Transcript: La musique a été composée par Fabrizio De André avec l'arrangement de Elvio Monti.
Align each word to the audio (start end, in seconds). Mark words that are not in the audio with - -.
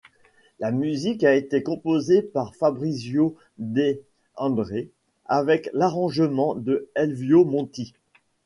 La 0.57 0.71
musique 0.71 1.23
a 1.23 1.35
été 1.35 1.61
composée 1.61 2.23
par 2.23 2.55
Fabrizio 2.55 3.35
De 3.59 4.01
André 4.35 4.89
avec 5.25 5.69
l'arrangement 5.73 6.55
de 6.55 6.89
Elvio 6.95 7.45
Monti. 7.45 7.93